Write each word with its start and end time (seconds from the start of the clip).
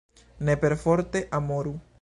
Ne 0.47 0.55
perforte 0.63 1.25
amoru! 1.41 1.79